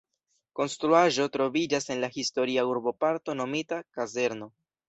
Konstruaĵo 0.59 1.27
troviĝas 1.35 1.87
en 1.97 2.01
la 2.05 2.11
historia 2.17 2.65
urboparto 2.73 3.39
nomita 3.43 3.83
"Kazerno". 3.99 4.53